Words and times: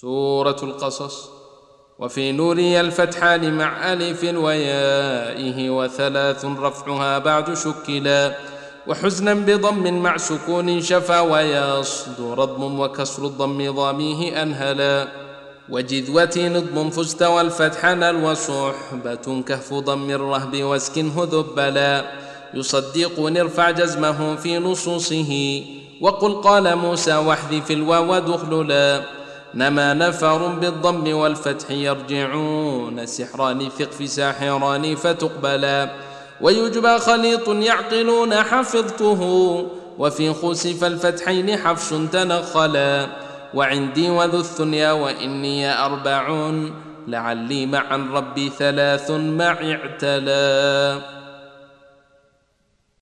سورة 0.00 0.56
القصص. 0.62 1.28
وفي 1.98 2.32
نوري 2.32 2.80
الفتحان 2.80 3.58
مع 3.58 3.92
ألف 3.92 4.24
ويائه 4.24 5.70
وثلاث 5.70 6.44
رفعها 6.44 7.18
بعد 7.18 7.54
شكلا. 7.54 8.36
وحزنا 8.86 9.34
بضم 9.34 9.94
مع 10.02 10.16
سكون 10.16 10.80
شفا 10.80 11.20
ويصدر 11.20 12.44
ضم 12.44 12.80
وكسر 12.80 13.24
الضم 13.24 13.74
ضاميه 13.74 14.42
أنهلا. 14.42 15.08
وجذوة 15.68 16.36
نضم 16.36 16.90
فزت 16.90 17.22
نل 17.84 18.24
وصحبة 18.24 19.42
كهف 19.46 19.74
ضم 19.74 20.10
الرهب 20.10 20.62
واسكنه 20.62 21.28
ذبلا. 21.32 22.04
يصدق 22.54 23.20
نرفع 23.20 23.70
جزمه 23.70 24.36
في 24.36 24.58
نصوصه. 24.58 25.64
وقل 26.00 26.34
قال 26.34 26.76
موسى 26.76 27.16
واحذف 27.16 27.70
الواو 27.70 28.18
دخللا. 28.18 29.19
نما 29.54 29.94
نفر 29.94 30.46
بالضم 30.46 31.14
والفتح 31.14 31.70
يرجعون 31.70 33.06
سحران 33.06 33.68
ثق 33.68 33.90
في 33.90 34.06
ساحران 34.06 34.94
فتقبلا 34.94 35.90
ويجبى 36.40 36.98
خليط 36.98 37.48
يعقلون 37.48 38.34
حفظته 38.34 39.22
وفي 39.98 40.32
خسف 40.32 40.84
الفتحين 40.84 41.56
حفش 41.56 41.88
تنخلا 42.12 43.06
وعندي 43.54 44.10
وذو 44.10 44.38
الثنيا 44.40 44.92
وإني 44.92 45.72
أربع 45.84 46.50
لعلي 47.08 47.66
مع 47.66 47.96
ربي 48.12 48.50
ثلاث 48.58 49.10
معي 49.10 49.74
اعتلى 49.74 51.00